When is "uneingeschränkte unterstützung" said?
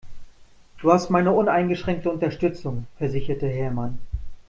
1.31-2.87